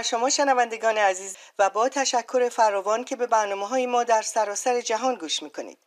[0.00, 4.80] بر شما شنوندگان عزیز و با تشکر فراوان که به برنامه های ما در سراسر
[4.80, 5.78] جهان گوش می‌کنید.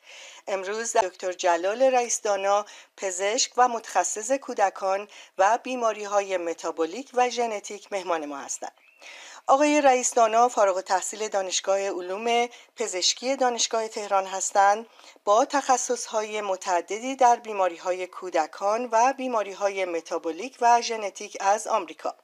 [0.48, 2.66] امروز دکتر جلال رئیسدانا
[2.98, 8.72] پزشک و متخصص کودکان و بیماری های متابولیک و ژنتیک مهمان ما هستند.
[9.48, 14.86] آقای رئیس دانا فارغ تحصیل دانشگاه علوم پزشکی دانشگاه تهران هستند.
[15.24, 15.48] با
[16.10, 22.23] های متعددی در بیماری های کودکان و بیماری های متابولیک و ژنتیک از آمریکا.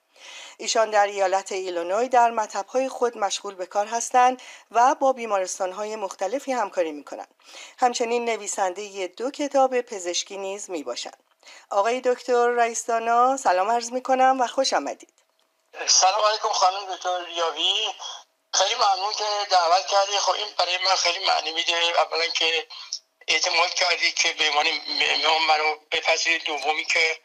[0.58, 6.52] ایشان در ایالت ایلونوی در مطبهای خود مشغول به کار هستند و با بیمارستانهای مختلفی
[6.52, 7.36] همکاری می کنند.
[7.78, 11.24] همچنین نویسنده دو کتاب پزشکی نیز می باشند.
[11.70, 15.14] آقای دکتر رئیسدانا سلام عرض می کنم و خوش آمدید.
[15.88, 17.94] سلام علیکم خانم دکتر یاوی
[18.54, 22.68] خیلی ممنون که دعوت کردی خب این برای من خیلی معنی میده اولا که
[23.28, 27.20] اعتماد کردی که به عنوان مهمان منو بپذیرید دومی که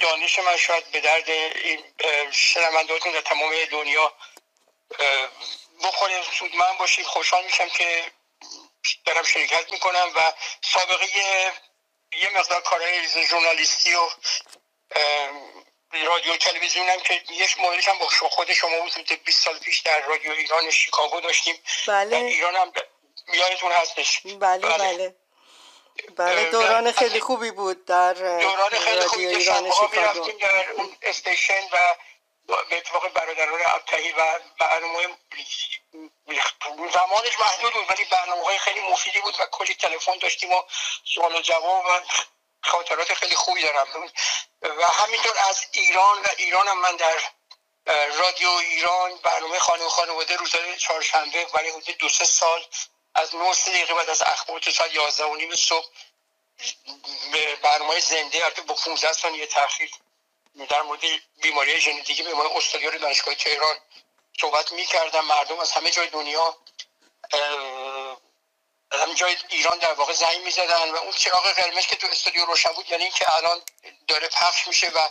[0.00, 1.84] دانش من شاید به درد این
[2.32, 4.12] شنوندهاتون در تمام دنیا
[5.84, 6.22] بخوره
[6.54, 8.04] من باشید خوشحال میشم که
[9.04, 11.06] دارم شرکت می‌کنم و سابقه
[12.12, 14.08] یه مقدار کارهای ژورنالیستی و
[16.06, 20.00] رادیو تلویزیون هم که یک موردش هم با خود شما بود 20 سال پیش در
[20.00, 21.58] رادیو ایران شیکاگو داشتیم.
[21.86, 22.10] بله.
[22.10, 22.72] در ایران هم
[23.34, 24.20] یادتون هستش.
[24.20, 25.14] بله بله, بله.
[26.16, 31.94] بله دوران خیلی خوبی بود در دوران خیلی خوبی ایران شیکاگو در اون استیشن و
[32.46, 35.08] به اتفاق برادران ابتهی و برنامه
[36.92, 40.62] زمانش محدود بود ولی برنامه های خیلی مفیدی بود و کلی تلفن داشتیم و
[41.14, 42.00] سوال و جواب و
[42.62, 44.10] خاطرات خیلی خوبی دارم.
[44.62, 47.18] و همینطور از ایران و ایران هم من در
[48.18, 52.64] رادیو ایران برنامه خانه و خانواده روزهای چهارشنبه ولی حدود دو سه سال
[53.14, 55.86] از 9 دقیقه بعد از اخبار تا ساعت 11 و نیم صبح
[57.32, 59.90] به برنامه زنده البته با 15 ثانیه تاخیر
[60.68, 61.00] در مورد
[61.42, 63.76] بیماری ژنتیکی به عنوان استادیار دانشگاه تهران
[64.40, 65.24] صحبت می‌کردم.
[65.24, 66.56] مردم از همه جای دنیا
[68.92, 72.72] هم جای ایران در واقع زنگ می‌زدن و اون چراغ قرمز که تو استودیو روشن
[72.72, 73.62] بود یعنی اینکه الان
[74.08, 75.08] داره پخش میشه و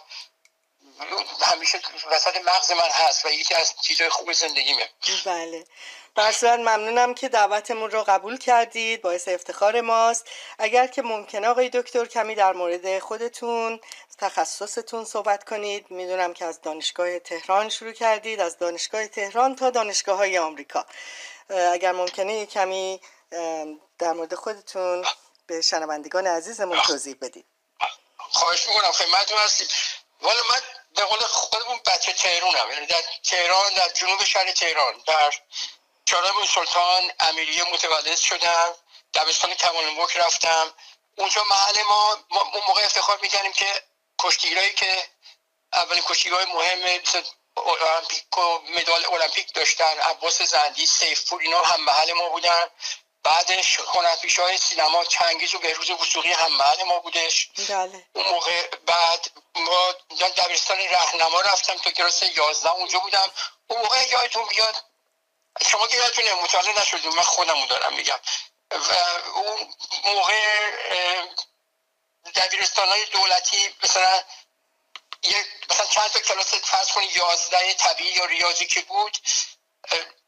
[1.42, 1.82] همیشه
[2.12, 4.90] وسط مغز من هست و یکی از چیزهای خوب زندگیمه.
[5.26, 5.66] بله.
[6.16, 10.30] برصورت ممنونم که دعوتمون رو قبول کردید باعث افتخار ماست.
[10.60, 13.80] اگر که ممکنه آقای دکتر کمی در مورد خودتون
[14.18, 15.92] تخصصتون صحبت کنید.
[15.92, 20.86] می‌دونم که از دانشگاه تهران شروع کردید از دانشگاه تهران تا دانشگاه های آمریکا
[21.50, 23.02] اگر ممکنه کمی
[24.00, 25.06] در مورد خودتون
[25.48, 27.46] به شنوندگان عزیزمون توضیح بدید.
[28.18, 28.92] خواهش می‌کنم.
[28.92, 29.68] خدمتتون هستیم
[30.22, 30.60] والا من
[30.96, 35.32] به قول خودمون بچه تهرانم یعنی در تهران در جنوب شهر تهران در
[36.12, 38.76] چهارم سلطان امیریه متولد شدم.
[39.14, 40.74] دبستان کمالنبوک رفتم.
[41.18, 43.84] اونجا محل ما, اون موقع افتخار می‌کنیم که
[44.20, 45.08] کشتیگیرایی که
[45.74, 47.24] اولین کشتیگاه مهم مثل
[47.58, 52.68] المپیک و مدال المپیک داشتن عباس زندی سیفپور اینا هم محل ما بودن.
[53.24, 57.50] بعدش هنرپیش های سینما چنگیز و بهروز وسوقی هم محل ما بودش.
[57.70, 58.06] بله.
[58.14, 59.92] اون موقع بعد ما
[60.38, 63.32] دبیرستان رهنما رفتم تا کلاس 11 اونجا بودم.
[63.68, 64.91] اون موقع یادتون بیاد
[65.72, 68.20] شما که یادتونه مطالعه نشدیم من خودمو دارم میگم.
[68.72, 68.94] و
[69.36, 69.74] اون
[70.04, 70.44] موقع
[72.36, 74.24] دبیرستان های دولتی مثلا
[75.70, 79.18] مثلا چند تا کلاس فرض کنید یازده طبیعی یا ریاضی که بود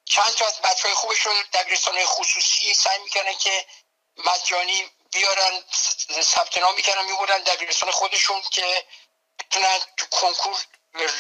[0.06, 3.66] چند تا از بچه های خوبش رو دبیرستان خصوصی سعی می‌کنن که
[4.18, 5.64] مجانی بیارن
[6.22, 8.86] ثبت نام می‌کنن می‌برن دبیرستان خودشون که
[9.40, 10.66] بتونن تو کنکور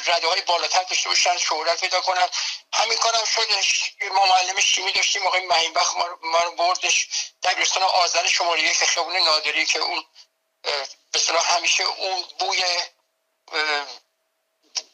[0.05, 2.29] رده های بالاتر داشته باشن شهرت پیدا کنن.
[2.73, 7.07] همین کارم شدش ما معلم شیمی داشتیم آقای مهینبخ ما رو بردش
[7.43, 10.05] دبیرستان آذر شماره یک خیابون نادری که اون
[11.11, 12.63] به همیشه اون بوی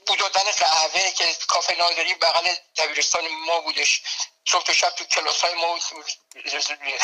[0.07, 4.01] بودادن قهوه که کافه نادری بغل دبیرستان ما بودش.
[4.51, 5.79] صبح تا شب تو کلاس های ما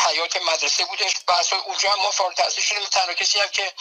[0.10, 1.14] حیات مدرسه بودش.
[1.28, 2.86] بحث اونجا هم ما فارغ تحصیل شدیم.
[2.86, 3.74] تنها کسی هم که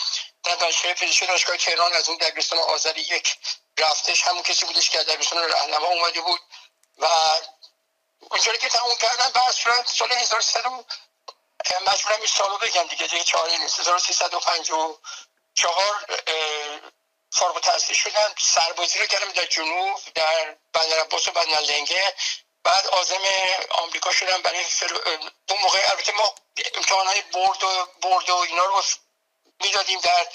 [0.44, 3.36] در دانشگاه پزشکی دانشگاه تهران از اون دبیرستان آذری یک
[3.78, 6.40] رفتش همون کسی بودش که دبیرستان راهنما اومده بود
[6.98, 7.06] و
[8.18, 10.84] اونجوری که تموم کردن به صورت سال 1300
[11.86, 13.80] مجبورم این سالو بگم دیگه دیگه چهاری نیست.
[13.80, 14.98] 1354
[17.30, 22.14] فارغ التحصیل شدم سربازی رو کردم در جنوب در بندر عباس و بندر لنگه.
[22.64, 23.22] بعد آزم
[23.70, 24.94] آمریکا شدم برای فر...
[25.48, 26.34] اون موقع البته ما
[26.74, 28.82] امتحان های برد و برد و اینا رو
[29.60, 30.26] می‌دادیم در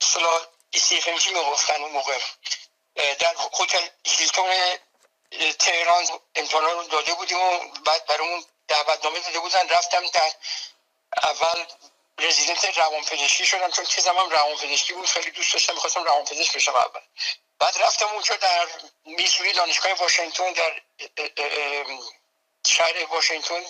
[0.00, 2.18] اصطلاح استیفنجی می‌گفتن اون موقع.
[2.94, 4.54] در هتل هیلتون
[5.58, 9.68] تهران امتحان رو داده بودیم و بعد برامون دعوتنامه داده بودن.
[9.68, 10.32] رفتم در
[11.22, 11.64] اول
[12.18, 15.06] رزیدنت روان پزشکی شدم چون تزم هم روان پزشکی بود.
[15.06, 17.00] خیلی دوست داشتم می‌خواستم روان پزشک بشم اول.
[17.58, 18.68] بعد رفتم اونجا در
[19.04, 20.82] میزوری دانشگاه واشنگتن در
[22.66, 23.64] شهر واشنگتن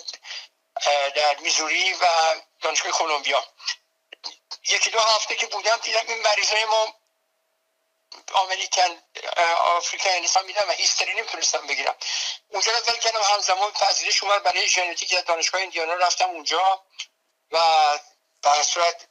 [1.15, 2.05] در میزوری و
[2.61, 3.45] دانشگاه کلمبیا.
[4.71, 6.93] یکی دو هفته که بودم دیدم این مریضای ما
[8.33, 9.01] آمریکن
[9.57, 11.95] آفریکا انسان میدم و هیستری نمی‌تونستم بگیرم.
[12.49, 14.43] اونجا رو ول کردم همزمان پذیرش اومد.
[14.43, 16.83] برای ژنتیک از دانشگاه ایندیانا رفتم اونجا
[17.51, 17.59] و
[18.41, 19.07] به صورت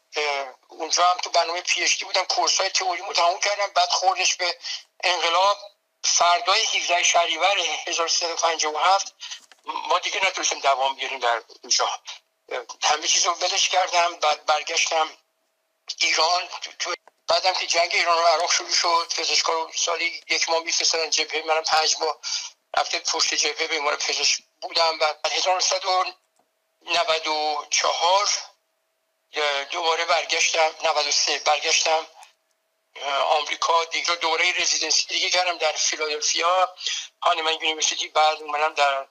[0.69, 2.25] اونجا هم تو برنامه پی بودم.
[2.25, 3.67] کورس های تئوریمو تموم کردم.
[3.67, 4.59] بعد خوردش به
[5.05, 5.59] انقلاب.
[6.05, 9.15] فردای 17 شهریور 1357
[9.65, 12.01] ما دیگه نتونستیم دوام بیاریم در اونجا.
[12.83, 14.17] همه چیز رو ولش کردم.
[14.17, 15.11] بعد برگشتم
[15.99, 16.49] ایران.
[16.79, 16.95] تو
[17.29, 21.43] بعدم که جنگ ایران و عراق شروع شد پزشکا رو سالی یک ماه میفرستادن جبهه
[21.47, 22.19] منم پنج ماه
[22.77, 28.29] رفته پشت جبهه به عنوان پزشک بودم و 1994
[29.71, 32.07] دوباره برگشتم 93 برگشتم
[33.29, 36.75] آمریکا دیگه دوره residency دیگه کردم در فیلادلفیا
[37.23, 39.07] Hahnemann University بعد اومدم در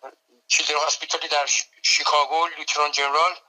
[0.48, 1.50] children hospital ی در
[1.84, 3.40] شیکاگو Lutheran General.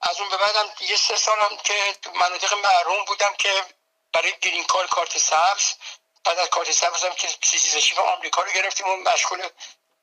[0.00, 3.64] از اون به بعدم یه سه سالم که مناطق محروم بودم که
[4.16, 5.74] برای green card کارت سبز.
[6.24, 9.48] بعد از کارت سبز هم که سیزیزشی و آمریکا رو گرفتیم و مشغول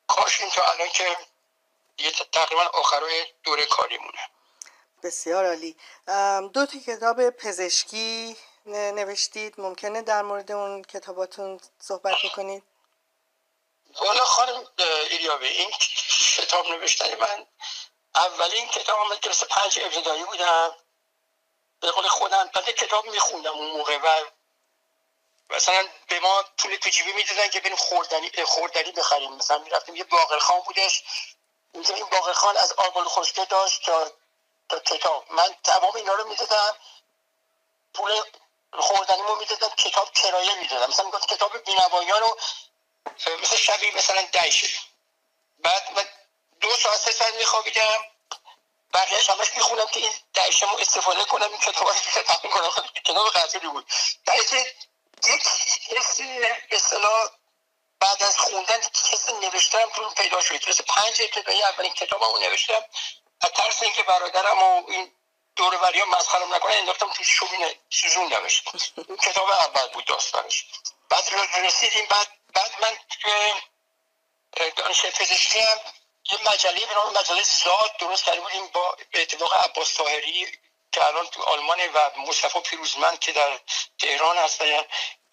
[0.08, 1.18] کاریم تا الان که
[1.98, 4.30] یه تقریبا آخرای دوره کاریمونه.
[5.04, 5.78] بسیار عالی.
[6.54, 9.54] دو تا کتاب پزشکی نوشتید.
[9.58, 12.64] ممکنه در مورد اون کتاباتون صحبت بکنید
[14.02, 14.68] والا خانم
[15.10, 15.72] ایریابه این
[16.38, 17.46] کتاب نوشتن من
[18.16, 20.76] اولین کتاب من کلاس پنج ابتدایی بودم.
[21.84, 24.22] به قول خودم بعد کتاب میخوندم اون موقع و
[25.50, 29.34] مثلا به ما پول تو جیبی می‌دادن که بریم خوردنی خوردنی بخریم.
[29.34, 31.04] مثلا می‌رفتیم یه باقرخان بودش.
[31.74, 34.12] اونجا این باقرخان از آبال خشکه داشت تا
[34.70, 35.26] تا کتاب.
[35.32, 36.78] من تمام اینا رو می‌دادم.
[37.94, 38.12] پول
[38.80, 40.90] خوردنیمو می‌دادم کتاب کرایه می‌دادم.
[40.90, 42.38] مثلا می‌گفت کتاب بینوایان رو
[43.42, 44.68] مثل شبی مثلا دهشه
[45.60, 46.10] بعد
[46.62, 48.13] دو ساعت سه ساعت میخوابیدم.
[48.94, 53.86] بقیهش همش می‌خونم که این دهشمو استفاده کنم این کتاب رو کنم کتاب غزلی بود.
[54.26, 55.48] در یک
[55.98, 56.40] حسی
[56.72, 57.30] اصطلاح
[58.00, 60.70] بعد از خوندن کسی نوشتم تو پیدا شد.
[60.70, 62.86] مثل پنج ابتدایی اولین کتابمو نوشتم.
[63.42, 65.12] از ترس اینکه برادرم و این
[65.56, 68.64] دور ها مسخرم نکنه انداختم تو شوبین سوزون نوشت.
[69.08, 70.66] این کتاب اول بود داستانش.
[71.10, 71.24] بعد
[71.56, 72.06] رسیدیم.
[72.06, 72.98] بعد بعد من
[74.76, 75.80] دانش پزشکی هم
[76.32, 80.60] یه مجله به نام مجله زاد درست کرده بودیم با اتفاق عباس طاهری
[80.92, 83.60] که الان تو آلمان و مصطفی پیروزمند که در
[84.00, 84.86] تهران هستن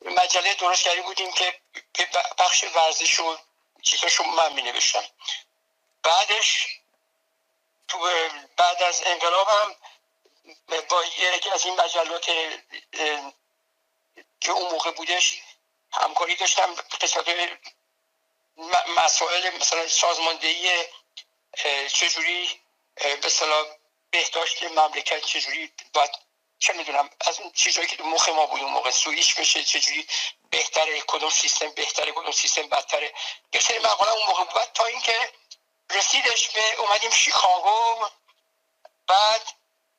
[0.05, 1.61] مجله درست کرده بودیم که
[2.39, 3.39] بخش ورزش و
[3.83, 5.05] چیزاشو من می نوشتم
[6.03, 6.67] بعدش
[7.89, 7.99] تو
[8.57, 9.75] بعد از انقلابم
[10.89, 12.31] با یکی از این مجلات
[14.41, 15.43] که اون موقع بودش
[15.93, 17.29] همکاری داشتم قسمت
[18.97, 20.71] مسائل مثلا سازماندهی
[21.93, 22.61] چجوری
[23.23, 23.67] به صلاح
[24.11, 26.11] بهداشت مملکت چجوری باید
[26.59, 30.07] چه می‌دونم از اون چیزهایی که مخ ما بود اون موقع سویش بشه چجوری
[30.51, 33.15] بهتره کدوم سیستم بهتره کدوم سیستم بدتره.
[33.53, 35.33] یه سری مقاله اون موقع بود تا اینکه
[35.91, 38.09] رسیدش به اومدیم شیکاگو.
[39.07, 39.43] بعد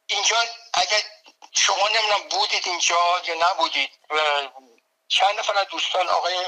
[0.08, 0.38] اینجا
[0.74, 1.03] اگر
[1.51, 3.89] شما نمی‌دونم بودید اینجا یا نبودید
[5.08, 6.46] چند نفر از دوستان آقای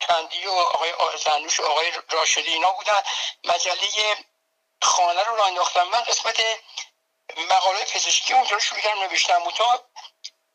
[0.00, 0.92] کندی و آقای
[1.24, 3.02] زنوش و آقای راشدی اینا بودن.
[3.44, 4.16] مجله
[4.82, 6.44] خانه رو را انداختم من قسمت
[7.36, 9.42] مقاله پزشکی اونجا رو شروع کردم نوشتم.
[9.46, 9.84] و تا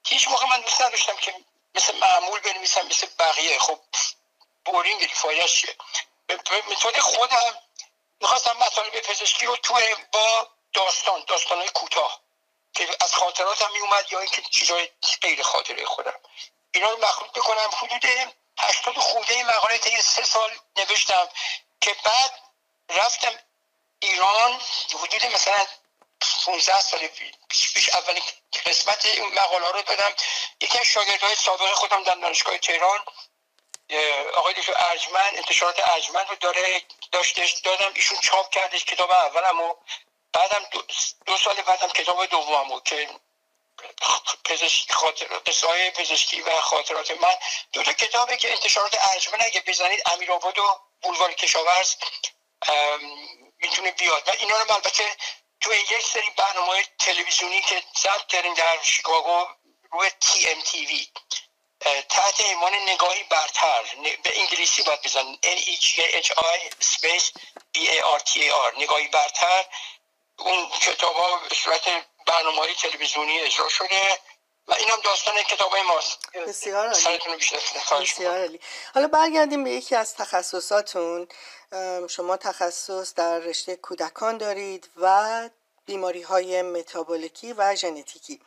[0.08, 1.36] هیچ موقع من دوست نداشتم که
[1.76, 3.60] مثل معمول بنویسم مثل بقیه.
[3.60, 3.80] خب
[4.66, 5.76] بورینگ فایش چیه؟
[6.28, 7.62] به متد خودم
[8.22, 9.80] می‌خواستم مطالب پزشکی رو تو
[10.12, 12.22] با داستان داستان های کوتاه
[12.74, 14.90] که از خاطراتم میومد یا اینکه چیزهای
[15.22, 16.20] غیر خاطره خودم.
[16.72, 17.70] اینا رو مخلوط بکنم.
[17.78, 18.06] حدود
[18.60, 21.30] هشتاد خوده مقاله تا سه سال نوشتم
[21.82, 22.32] که بعد
[22.90, 23.40] رفتم
[24.00, 24.62] ایران
[24.94, 25.66] حدود مثلا
[26.46, 27.08] 15 سال
[27.50, 28.24] پیش اولین
[28.66, 30.14] قسمت این مقاله رو دادم.
[30.62, 33.00] یکی از شاگردهای سابق خودم در دانشگاه تهران
[34.34, 39.76] آقای دکتر ارجمند انتشارات ارجمند رو داره داشتش دادم ایشون چاپ کردش کتاب اولم و
[40.34, 40.84] بعدم دو,
[41.26, 43.10] دو سال بعدم کتاب دومم که
[44.46, 47.36] پزشکی خاطر قصه پزشکی و خاطرات من.
[47.74, 50.40] دو تا کتابی که انتشارات ارجمند اگه بزنید امیر و
[51.02, 51.96] بولوار کشاورز
[53.60, 54.28] می‌تونه بیاد.
[54.28, 55.18] و اینا رو البته
[55.62, 59.48] تو یک سری برنامه تلویزیونی که ضبط کردیم در شیکاگو
[59.92, 61.08] روی تی ام تی وی
[62.10, 63.84] تحت ایمان نگاهی برتر.
[64.24, 67.28] به انگلیسی باید بزن N E G H I space
[67.74, 69.66] B A R T A R نگاهی برتر.
[70.38, 74.20] اون کتاب ها به صورت برنامه های تلویزیونی اجرا شده
[74.68, 76.32] و این هم داستان کتاب ماست.
[76.48, 77.20] بسیار عالی.
[78.02, 78.60] بسیار عالی.
[78.94, 81.28] حالا برگردیم به یکی از تخصصاتون.
[82.10, 85.50] شما تخصص در رشته کودکان دارید و
[85.86, 88.42] بیماری های متابولیکی و ژنتیکی.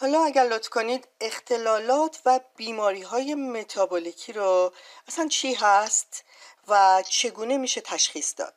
[0.00, 4.72] حالا اگر لطف کنید اختلالات و بیماری های متابولیکی رو
[5.08, 6.24] اصلا چی هست
[6.68, 8.54] و چگونه میشه تشخیص داد؟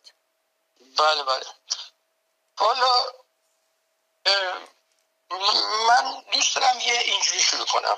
[0.97, 1.45] بله بله.
[2.55, 3.05] حالا
[5.87, 7.97] من دوست دارم یه اینجوری شروع کنم.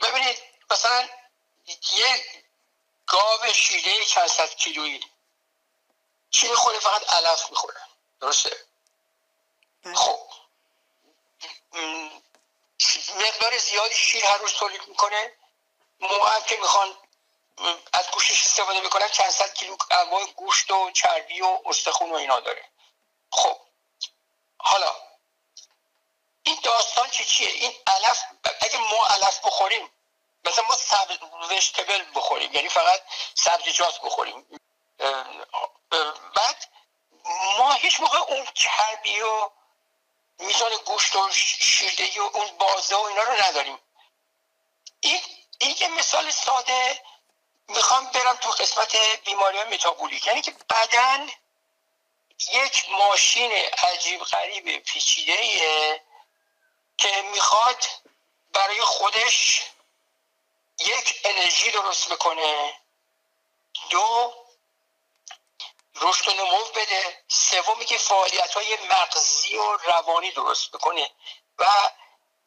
[0.00, 0.38] ببینید
[0.70, 1.08] مثلا
[1.96, 2.24] یه
[3.06, 5.00] گاو شیره چند صد کیلویی
[6.30, 7.80] چی می‌خوره فقط علف می‌خوره.
[8.20, 8.66] درسته؟
[9.82, 9.94] بله.
[9.94, 10.18] خب.
[13.16, 15.32] مقدار زیادی شیر هر روز تولید می‌کنه.
[16.00, 16.96] موقع که می‌خوان
[17.92, 22.40] از گوشش استفاده می‌کنن چند صد کیلو انواع گوشت و چربی و استخون و اینا
[22.40, 22.68] داره.
[23.30, 23.56] خب.
[24.58, 24.96] حالا
[26.42, 28.24] این داستان چی چیه؟ این علف
[28.60, 29.90] اگه ما علف بخوریم
[30.44, 31.18] مثلا ما سبز
[31.50, 33.02] وشتبل بخوریم یعنی فقط
[33.34, 34.60] سبزیجات بخوریم.
[36.34, 36.68] بعد
[37.58, 39.50] ما هیچ موقع اون چربی و
[40.38, 43.78] میزان گوشت و شیردگی و اون بازه و اینا رو نداریم.
[45.00, 45.20] این,
[45.58, 47.02] این یه مثال ساده
[47.68, 50.26] می‌خوام برم تو قسمت بیماری متابولیک.
[50.26, 51.30] یعنی که بدن
[52.54, 56.04] یک ماشین عجیب غریب پیچیده
[56.98, 57.84] که می‌خواد
[58.52, 59.62] برای خودش
[60.78, 62.80] یک انرژی درست بکنه.
[63.90, 64.34] دو
[66.00, 67.24] رشد و نمو بده.
[67.28, 71.10] سومی که فعالیت های مغزی و روانی درست بکنه
[71.58, 71.66] و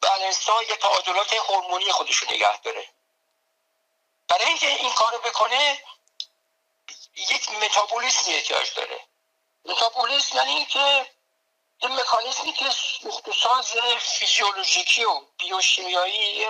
[0.00, 2.88] بلنسا یه تعادلات هورمونی خودش رو نگه داره.
[4.30, 5.82] برای اینکه این کارو بکنه
[7.16, 9.00] یک متابولیسم احتیاج داره.
[9.64, 11.06] متابولیسم یعنی اینکه
[11.78, 16.46] این مکانیزمی که سوخت ساز فیزیولوژیکی و بیوشیمیایی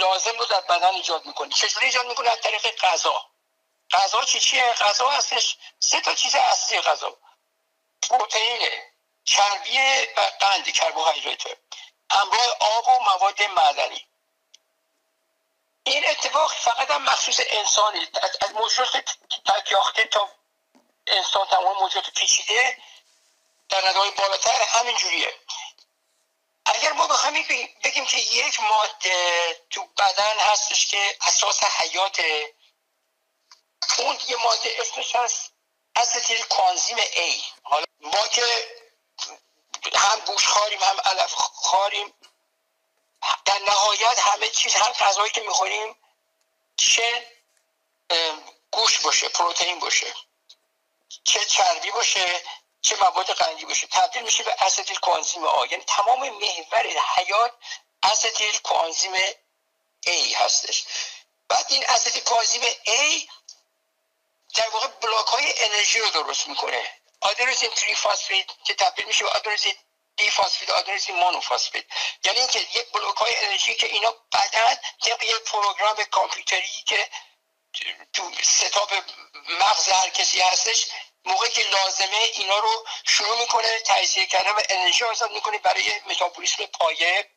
[0.00, 1.50] لازم رو در بدن ایجاد می‌کنه.
[1.54, 3.26] چجوری ایجاد می‌کنه؟ از طریق غذا.
[3.90, 5.56] غذا چی چیه؟ غذا هستش.
[5.78, 7.16] سه تا چیز اصلی غذا.
[8.02, 8.68] پروتئین
[9.24, 9.78] چربی
[10.16, 11.56] و قند کربوهیدرات.
[12.10, 14.06] همراه آب و مواد معدنی.
[15.90, 18.08] این اتفاق فقط هم مخصوص انسانی
[18.40, 19.04] از موجودات
[19.46, 20.28] تکیاخته تا
[21.06, 22.78] انسان تمام موجودات پیچیده
[23.68, 25.34] در ندای بالاتر همین جوریه.
[26.66, 27.46] اگر ما بخوایم
[27.84, 32.20] بگیم که یک ماده تو بدن هستش که اساس حیات
[33.98, 35.52] اون یه ماده اسمش هست
[35.96, 37.42] استیل کوانزیم A.
[37.62, 38.42] حالا ما که
[39.94, 42.14] هم گوش خاریم هم علف خاریم
[43.44, 45.96] در نهایت همه چیز هر غذایی که می‌خوریم
[46.76, 47.26] چه
[48.70, 50.14] گوش باشه پروتئین باشه
[51.24, 52.42] چه چربی باشه
[52.82, 53.86] چه مواد قندی باشه.
[53.86, 55.64] تبدیل میشه به استیل کوانزیم آ.
[55.64, 56.86] یعنی تمام محور
[57.16, 57.52] حیات
[58.02, 59.16] استیل کوانزیم
[60.06, 60.84] A هستش.
[61.48, 63.28] بعد این استیل کوانزیم A
[64.54, 67.00] در واقع بلاک های انرژی رو درست می‌کنه.
[67.20, 69.74] آدرسین تری فاسفید که تبدیل میشه به آدرسین
[70.20, 71.86] دی فاسفید آدرسین مونوفاسفید
[72.24, 77.08] یعنی اینکه یک بلوک های انرژی که اینا بعدا طبق یک پروگرام کامپیوتری که
[78.12, 78.92] تو ستاب
[79.48, 80.86] مغز هر کسی هستش
[81.24, 86.66] موقعی که لازمه اینا رو شروع می‌کنه تجزیه کردن و انرژی آزاد می‌کنه برای متابولیسم
[86.66, 87.30] پایه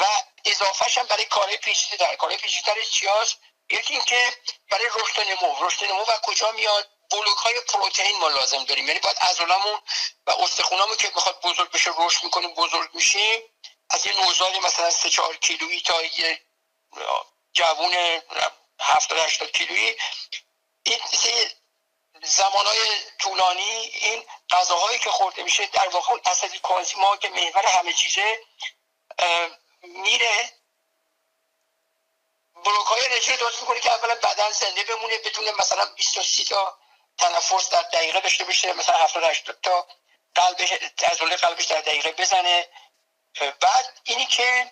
[0.00, 0.04] و
[0.44, 3.36] اضافهش هم برای کارهای پیچیده در کارهای پیچیده چی هست؟
[3.70, 4.36] یکی اینکه
[4.70, 5.66] برای رشد نمو.
[5.66, 8.86] رشد نمو و کجا میاد؟ بلوک های پروتئین ما لازم داریم.
[8.88, 9.80] یعنی باید عضلامون
[10.26, 13.42] و استخونامون که می‌خواد بزرگ بشه رشد می‌کنیم بزرگ میشیم.
[13.90, 16.40] از یه نوزاد مثلا 3 4 کیلویی تا یه
[17.52, 18.22] جوون
[18.80, 19.96] 70 80 کیلویی
[20.82, 20.98] این
[22.22, 22.78] زمانهای
[23.18, 26.60] طولانی این غذاهایی که خورده میشه در واقع اسید
[26.96, 28.40] ما که محور همه چیزه
[29.82, 30.52] میره.
[32.64, 36.78] بلوک های انرژی درست می‌کنه که اولا بدن زنده بمونه بتونه مثلا 23 تا
[37.18, 39.86] تنفس در دقیقه داشته باشه مثلا 70 80 تا
[40.34, 40.72] قلبش
[41.04, 42.68] عضله قلبش در دقیقه بزنه.
[43.60, 44.70] بعد اینی که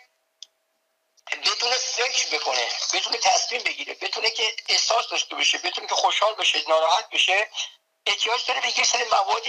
[1.33, 6.69] بتونه فکر بکنه بتونه تصمیم بگیره بتونه که احساس داشته باشه بتونه که خوشحال بشه
[6.69, 7.51] ناراحت بشه
[8.07, 9.43] احتیاج داره به یه سری مواد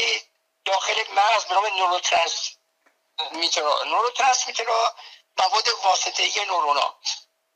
[0.65, 4.95] داخل مغز به نام نوروترانسمیترها نوروترانسمیترها
[5.37, 6.95] مواد واسطه نورونا.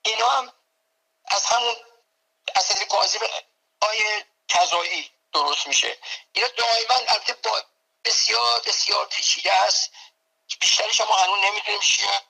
[0.01, 0.53] اینا هم
[1.25, 1.75] از همون
[2.55, 3.29] اسید کاذب
[3.81, 5.97] آی تزایی درست میشه.
[6.33, 7.35] اینا دائما البته
[8.05, 9.91] بسیار بسیار پیچیده است.
[10.59, 12.21] بیشترش ما هنوز نمی‌دونیم چیه.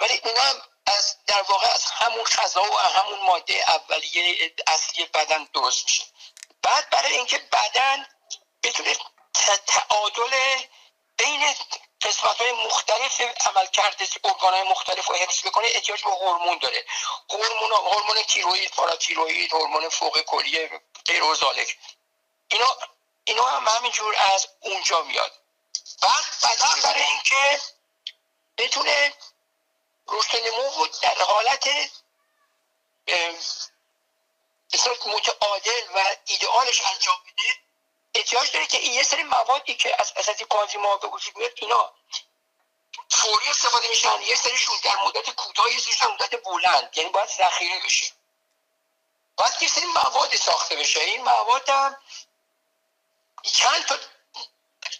[0.00, 5.48] ولی اونا هم از در واقع از همون غذا و همون ماده اولیه اصلی بدن
[5.54, 6.04] درست میشه.
[6.62, 8.06] بعد برای اینکه بدن
[8.62, 8.96] بتونه
[9.66, 10.60] تعادل
[11.16, 11.54] بین
[12.02, 16.84] قسمت های مختلف عمل کرده ارگان های مختلف رو حفظ بکنه احتیاج به هورمون داره.
[17.30, 21.34] هورمون هورمون تیروئید پاراتیروئید هورمون فوق کلیه غیر و
[22.48, 22.76] اینا
[23.24, 25.32] اینا هم همینجور از اونجا میاد.
[26.02, 27.60] بعد بدن برای اینکه
[28.58, 29.14] بتونه
[30.08, 31.68] رشد نمو در حالت
[35.06, 37.58] متعادل و ایدئالش انجام بده
[38.14, 40.46] احتیاج داره که یه سری موادی که از اساسی
[40.84, 41.92] ها به وجود میاد اینا
[43.10, 47.80] فوری استفاده میشن یه سریشون در مدت کوتاه یه سریشون مدت بلند یعنی باید ذخیره
[47.84, 48.12] بشه.
[49.36, 51.00] باید یه سری موادی ساخته بشه.
[51.00, 51.96] این مواد هم
[53.52, 53.98] چند تا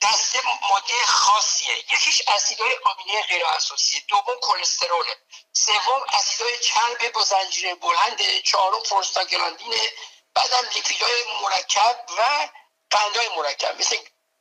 [0.03, 0.41] دسته
[0.71, 1.79] ماده خاصیه.
[1.79, 5.17] یکیش اسیدهای آمینه غیر اساسیه دوم کلستروله
[5.53, 9.93] سوم اسیدهای چرب با زنجیره بلند چهارم پروستاگلاندینه
[10.35, 12.49] بعدم لیپیدهای مرکب و
[12.91, 13.97] قندهای مرکب مثل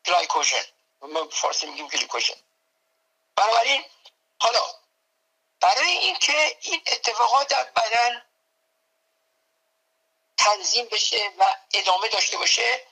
[0.05, 0.65] گلایکوژن.
[1.01, 2.35] ما فارسی میگیم گلیکوژن.
[3.35, 3.85] بنابراین
[4.39, 4.61] حالا
[5.59, 8.25] برای اینکه این اتفاقات در بدن
[10.37, 12.85] تنظیم بشه و ادامه داشته باشه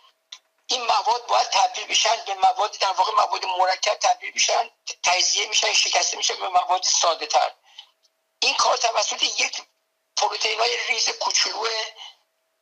[0.68, 4.70] این مواد باید تبدیل بشن به مواد در واقع مواد مرکب تبدیل بشن
[5.04, 7.52] تجزیه میشن شکسته میشن به مواد ساده تر.
[8.40, 9.62] این کار توسط یک
[10.18, 11.68] پروتئین های ریز کوچولو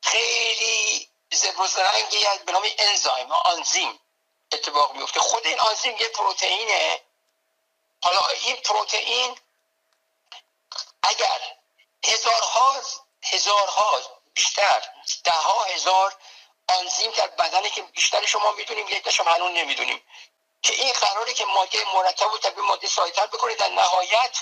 [0.01, 3.99] خیلی زبرزرنگی به نام انزایم و آنزیم
[4.51, 7.01] اتفاق میفته خود این آنزیم یه پروتئینه.
[8.03, 9.37] حالا این پروتئین
[11.03, 11.41] اگر
[12.05, 12.81] هزارها
[13.23, 14.01] هزارها
[14.33, 14.81] بیشتر
[15.23, 16.15] ده ها هزار
[16.67, 20.01] آنزیم در بدنه که بیشتر شما می‌دونیم یک شما هنون نمی‌دونیم.
[20.61, 24.37] که این قراره که ماده مرکب رو تبدیل ماده سایتر بکنه در نهایت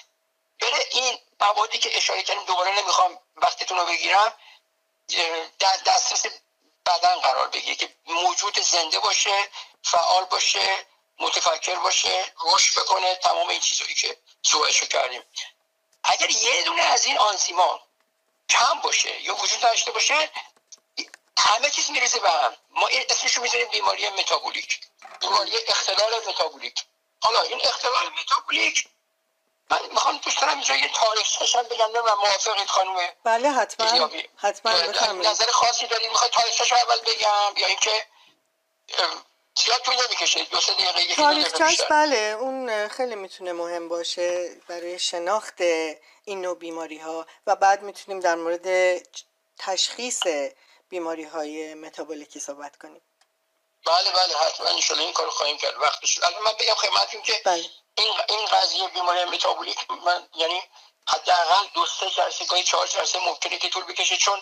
[0.60, 4.34] بره این موادی که اشاره کردیم دوباره نمی‌خوام وقتتون رو بگیرم
[5.60, 6.26] در دسترس
[6.86, 9.50] بدن قرار بگیره که موجود زنده باشه
[9.84, 10.86] فعال باشه
[11.20, 15.24] متفکر باشه رشد بکنه تمام این چیزهایی که صحبتشو کردیم.
[16.04, 17.82] اگر یه دونه از این آنزیما
[18.50, 20.30] کم باشه یا وجود داشته باشه
[21.42, 22.54] همه چیز می‌رسه به هم.
[22.70, 24.80] ما این اسمشو می‌ذاریم بیماری متابولیک.
[25.22, 26.86] بیماری اختلال متابولیک.
[27.22, 28.88] حالا این اختلال متابولیک
[29.70, 34.10] من می‌خوام دوست دارم اینجا یه تاریخش هم بگم نه موافقید خانم بله حتما.
[34.38, 34.72] حتما
[35.12, 38.06] نظر خاصی دارید می‌خواد تاریخش اول بگم یا اینکه
[39.56, 40.44] زیاد طول نمی‌کشه.
[40.44, 45.62] دو سه دقیقه تاریخچش بله اون خیلی می‌تونه مهم باشه برای شناخت
[46.26, 48.98] این نوع بیماری ها و بعد می‌تونیم در مورد
[49.58, 50.24] تشخیص
[50.92, 53.02] بیماری های متابولیکی صحبت کنیم.
[53.86, 55.78] بله بله حتما انشالله این کار خواهیم کرد.
[55.78, 57.70] وقتش الان من بگم خدمتتون که بله.
[57.96, 60.62] این این قضیه بیماری متابولیک من یعنی
[61.08, 64.42] حداقل دو سه جلسه گاهی چهار جلسه ممکنه که طول بکشه چون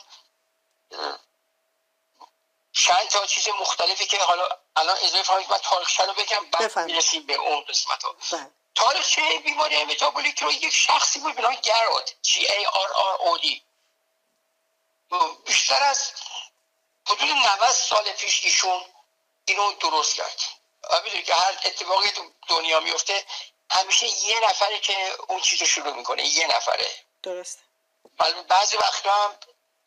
[2.72, 7.26] چند تا چیز مختلفی که حالا الان اضافه فرمایید من تاریخچه رو بگم بعد می‌رسیم
[7.26, 8.52] به اون قسمت ها بله.
[8.76, 13.42] تاریخچه بیماری متابولیک رو یک شخصی بود به نام گراد G A R R O
[13.44, 13.62] D.
[15.46, 16.12] بیشتر از
[17.10, 18.86] حدود 90 سال پیش ایشون
[19.46, 20.42] اینو درست کرد.
[20.90, 23.26] و می‌دونی که هر اتفاقی تو دنیا میفته
[23.72, 26.88] همیشه یه نفره که اون چیز رو شروع می‌کنه یه نفره.
[27.24, 27.60] درست
[28.48, 29.38] بعضی وقتا هم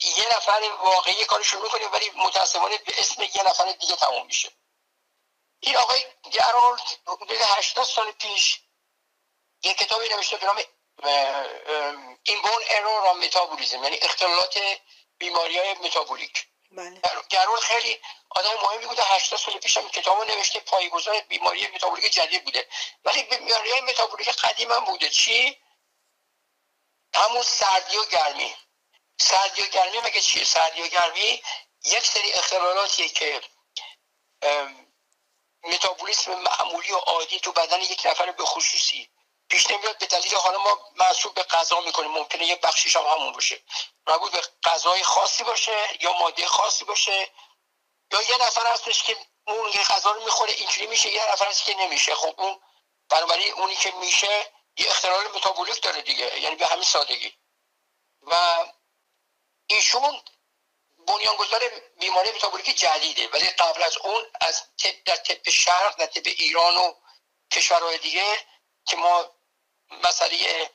[0.01, 4.53] یه نفر واقعی کار شروع می‌کنه ولی متاسفانه به اسم یه نفر دیگه تموم میشه.
[5.61, 8.61] این آقای گرارد حدود 80 سال پیش
[9.63, 10.57] یه کتابی نوشته به نام
[12.23, 14.59] inborn error of metabolism یعنی اختلالات
[15.19, 16.47] بیماری های متابولیک.
[16.73, 17.01] بله.
[17.31, 19.03] گارود خیلی آدم مهمی بوده.
[19.03, 20.61] 80 سال پیش هم کتاب نوشته.
[20.61, 22.69] پایه‌گذار بیماری متابولیک جدید بوده.
[23.05, 25.09] ولی بیماری های متابولیک قدیم هم بوده.
[25.09, 25.63] چی؟
[27.15, 28.57] همون سردی و گرمی.
[29.21, 31.43] سردی و گرمی مگه چیه؟ سردی و گرمی
[31.85, 33.41] یک سری اختلالاتیه که
[35.63, 39.11] متابولیسم معمولی و عادی تو بدن یک نفر به خصوصی
[39.49, 39.99] پیش نمیاد.
[39.99, 42.11] به دلیل حالا ما محسوب به غذا می‌کنیم.
[42.11, 43.63] ممکنه یه بخشیش هم همون باشه.
[44.07, 47.31] مربوط به غذای خاصی باشه یا ماده خاصی باشه
[48.13, 51.65] یا یه نفر هستش که اون یه غذا رو می‌خوره اینجوری میشه یه نفر هست
[51.65, 52.15] که نمیشه.
[52.15, 52.61] خب اون
[53.09, 57.33] بنابراین اونی که میشه یه اختلال متابولیک داره دیگه یعنی به همین سادگی.
[58.23, 58.65] و
[59.67, 60.23] ایشون
[61.07, 66.23] بنیانگذار بیماری متابولیک جدیده ولی قبل از اون از طب در طب شرق در طب
[66.25, 66.95] ایران و
[67.53, 68.47] کشورهای دیگه
[68.87, 69.31] که ما
[70.05, 70.71] مسئله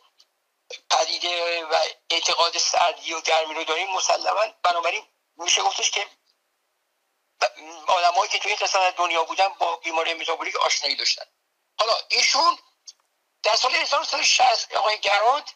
[0.89, 1.75] پدیده و
[2.09, 6.07] اعتقاد سردی و گرمی رو داریم مسلما بنابراین میشه گفتش که
[7.87, 11.25] آدمایی که توی این قسمت دنیا بودن با بیماری متابولیک آشنایی داشتن.
[11.79, 12.57] حالا ایشون
[13.43, 15.49] در سال 1960 آقای گراد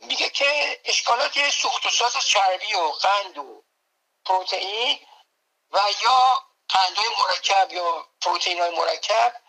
[0.00, 3.64] میگه که اشکالات سوخت و ساز چربی و قند و
[4.24, 5.06] پروتئین
[5.70, 9.40] و یا قندهای مرکب یا پروتئین های مرکب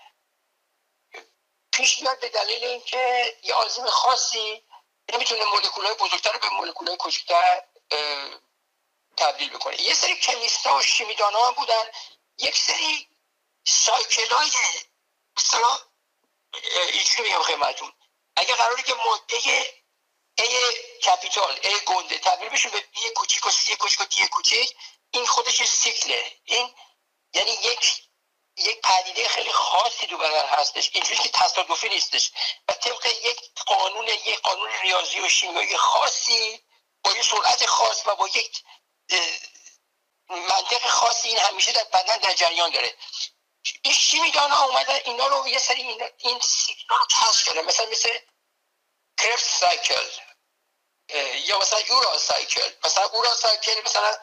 [1.79, 4.63] پیش میاد به دلیل اینکه یه آزیم خاصی
[5.13, 7.61] نمی‌تونه مولکول های بزرگتر رو به مولکول های کوچکتر
[9.17, 9.81] تبدیل بکنه.
[9.81, 11.83] یه سری کمیست ها و شیمیدان ها بودن.
[12.37, 13.07] یک سری
[13.67, 14.49] سایکل های
[15.37, 15.79] مثلا
[16.93, 17.93] اینجوری میگم خدمتتون.
[18.35, 19.73] اگه قراری که ماده
[20.37, 24.75] ای کپیتال ای گنده تبدیل بشه به بی کوچیک و سی کوچیک و دی کوچیک
[25.11, 26.39] این خودش سیکله.
[26.43, 26.75] این
[27.33, 28.08] یعنی یک
[28.59, 30.89] یک پدیده خیلی خاصی تو بدن هستش.
[30.93, 32.31] اینجوری که تصادفی نیستش.
[32.67, 36.63] و طبق یک قانون یک قانون ریاضی و شیمیایی خاصی
[37.03, 38.63] با یک سرعت خاص و با یک
[40.29, 42.97] منطق خاصی این همیشه در بدن در جریان داره.
[43.81, 46.39] این شیمیدان ها اومدن اینا رو یه سری این, این
[46.89, 48.19] رو کشف کرده مثلا مثل
[49.17, 50.09] کرفت سایکل
[51.45, 52.71] یا مثلا اورا سایکل.
[52.83, 54.17] مثلا اورا سایکل مثلا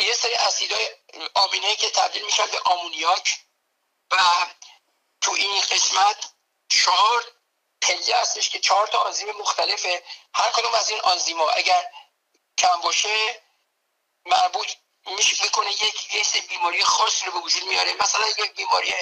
[0.00, 0.88] یه سری اسیدهای
[1.34, 3.38] آمینه که تبدیل میشن به آمونیاک
[4.10, 4.16] و
[5.20, 6.32] تو این قسمت
[6.68, 7.24] چهار
[7.80, 10.04] پله هستش که چهار تا آنزیم مختلفه.
[10.34, 11.90] هر کدوم از این آنزیما اگر
[12.58, 13.42] کم باشه
[14.26, 14.72] مربوط
[15.06, 17.94] میشه می‌کنه یک یه بیماری خاصی رو به وجود میاره.
[18.00, 18.94] مثلا یک بیماری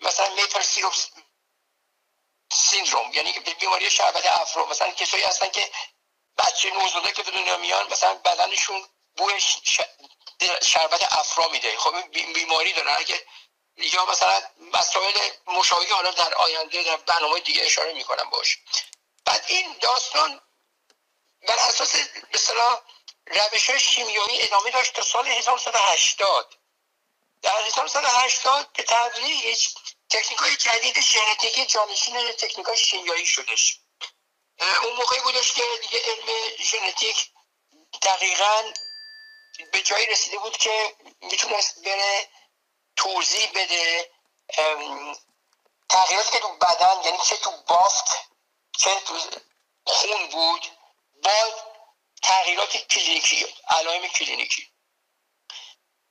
[0.00, 0.94] مثلا میپر سیروپ
[2.52, 5.72] سیندروم یعنی بیماری شربت افرو مثلا کسایی هستن که
[6.38, 9.40] بچه نوزاده که به دنیا میان مثلا بدنشون بوی
[10.62, 11.78] شربت افرا میده.
[11.78, 13.26] خب بیماری دارن اگه
[13.76, 15.12] یا مثلا مسائل
[15.46, 18.58] مشابهی حالا در آینده در برنامه دیگه اشاره می‌کنم باش.
[19.24, 20.40] بعد این داستان
[21.48, 21.96] بر اساس
[22.34, 22.80] مثلا
[23.26, 26.54] روش های شیمیایی ادامه داشت تا سال 1980
[27.42, 29.68] در 1980 به تدریج
[30.10, 33.80] تکنیک های جدید ژنتیکی جانشین تکنیک های شیمیایی شدش.
[34.82, 37.30] اون موقعی بودش که دیگه علم ژنتیک
[38.02, 38.72] دقیقا
[39.64, 42.28] به جایی رسیده بود که می‌تونست بره
[42.96, 44.10] توضیح بده
[45.88, 48.04] تغییراتی که تو بدن یعنی چه تو بافت
[48.78, 49.18] چه تو
[49.84, 50.66] خون بود
[51.22, 51.30] با
[52.22, 54.72] تغییرات کلینیکی علائم کلینیکی.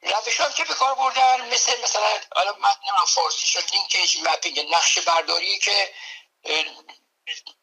[0.02, 5.02] روش هم که به کار بردن مثل مثلا حالا متن فارسی شد linkage mapping نقشه
[5.02, 5.94] برداری که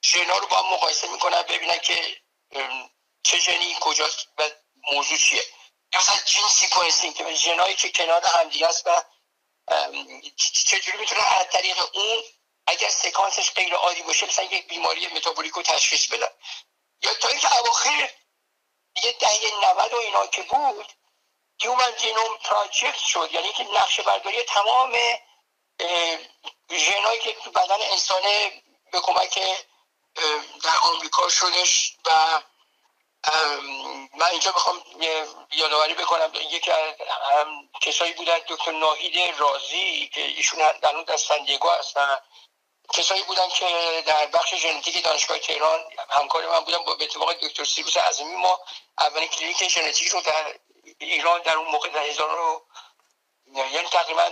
[0.05, 2.17] ژنا رو با مقایسه می‌کنن ببینن که
[3.23, 4.51] چه ژنی کجاست و
[4.93, 5.43] موضوع چیه.
[5.95, 9.03] مثلا gene sequencing که ژنایی که کنار همدیگه است و
[10.67, 12.23] چجوری می‌تونن از طریق اون
[12.67, 16.29] اگر sequence ش غیر عادی باشه مثلا یک بیماری متابولیک رو تشخیص بدن
[17.03, 18.11] یا تا اینکه اواخر
[19.03, 20.93] یه دهه 90 و اینا که بود
[21.63, 23.31] هیومن جینوم پراجکت شد.
[23.33, 24.93] یعنی که نقشه برداری تمام
[26.71, 28.23] ژنایی که تو بدن انسان
[28.93, 29.39] به کمک
[30.63, 32.41] در آمریکا شدش و
[34.15, 34.85] من اینجا می‌خوام
[35.53, 36.33] یادآوری بکنم.
[36.35, 36.95] یکی از
[37.81, 42.19] کسایی بودن دکتر ناهید رازی که ایشون در اون در سندیگو هستن.
[42.93, 45.81] کسایی بودن که در بخش ژنتیک دانشگاه تهران
[46.11, 48.61] همکار من بودن با اتفاق دکتر سیروس عظمی ما
[48.99, 50.59] اولین کلینیک ژنتیک رو در
[50.99, 52.67] ایران در اون موقع در هزار رو
[53.55, 54.31] یعنی تقریبا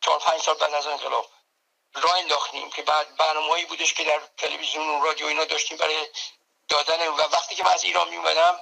[0.00, 1.26] چهار پنج سال بعد از انقلاب
[1.94, 6.06] راه انداختیم که بعد برنامه‌ای بودش که در تلویزیون و رادیو اینا داشتیم برای
[6.72, 8.60] دادن و وقتی که من از ایران می اومدم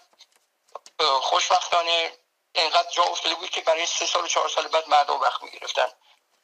[1.21, 2.19] خوشبختانه
[2.55, 5.51] انقدر جا افتاده بود که برای سه سال و چهار سال بعد مردم وقت می
[5.51, 5.93] گرفتن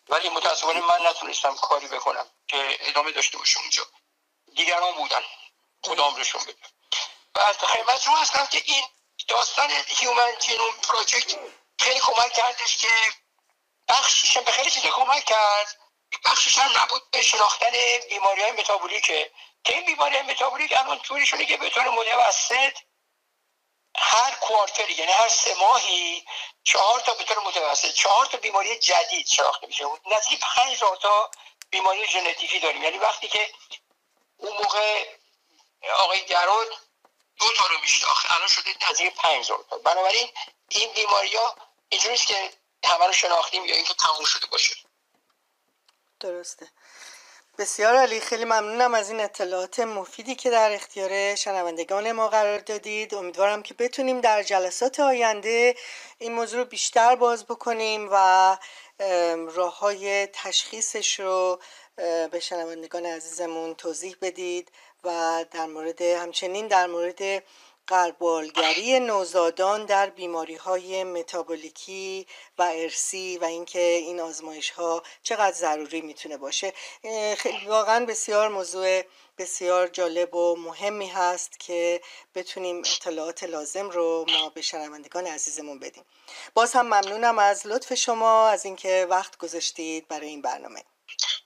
[0.08, 3.86] ولی متاسفانه من نتونستم کاری بکنم که ادامه داشته باشم اونجا.
[4.54, 5.22] دیگران بودن.
[5.84, 6.58] خدا عمرشون بده
[7.34, 8.84] بعد خدمت رو هستم که این
[9.28, 11.38] داستان هیومن جینوم پروژکت
[11.78, 12.88] خیلی کمک کردش که
[13.88, 15.78] بخشش به خیلی چیزا کمک کرد.
[16.24, 17.72] بخشش نبود به شناختن
[18.08, 19.32] بیماری های متابولیکه.
[19.66, 22.78] که این بیماری متابولیک الان طوری شده که به طور متوسط
[23.96, 26.24] هر کوارتری یعنی هر سه ماهی
[26.64, 27.92] چهار تا به طور متوسط.
[27.92, 29.84] چهار تا بیماری جدید شناخته میشه.
[30.16, 31.30] نزدیک پنج تا
[31.70, 32.82] بیماری ژنتیکی داریم.
[32.82, 33.54] یعنی وقتی که
[34.36, 35.04] اون موقع
[35.98, 36.68] آقای درود
[37.38, 38.30] دو تا رو میشناخت.
[38.30, 39.56] الان شده نزدیک پنج تا.
[39.84, 40.32] بنابراین
[40.68, 41.56] این بیماری ها
[41.88, 42.52] اینجوریست که
[42.84, 44.74] همه رو شناختیم یا اینکه تموم شده باشه.
[46.20, 46.70] درسته.
[47.58, 53.14] بسیار عالی خیلی ممنونم از این اطلاعات مفیدی که در اختیار شنوندگان ما قرار دادید.
[53.14, 55.74] امیدوارم که بتونیم در جلسات آینده
[56.18, 58.56] این موضوع رو بیشتر باز بکنیم و
[59.54, 61.60] راه های تشخیصش رو
[62.30, 64.70] به شنوندگان عزیزمون توضیح بدید
[65.04, 67.42] و در مورد همچنین در مورد
[67.86, 72.26] قربالگری نوزادان در بیماری های متابولیکی
[72.58, 76.72] و ارسی و اینکه این آزمایش ها چقدر ضروری می‌تونه باشه.
[77.66, 79.02] واقعا بسیار موضوع
[79.38, 82.00] بسیار جالب و مهمی هست که
[82.34, 86.04] بتونیم اطلاعات لازم رو ما به شنوندگان عزیزمون بدیم.
[86.54, 90.82] باز هم ممنونم از لطف شما از اینکه وقت گذاشتید برای این برنامه.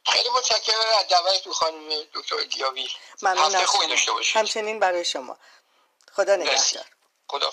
[0.07, 2.89] خیلی متشکرم از دعوتتون خانم دکتر دیاوی
[3.23, 3.55] ممنون
[4.35, 5.37] همچنین برای شما.
[6.13, 6.85] خدا نگهدار.
[7.31, 7.51] خدا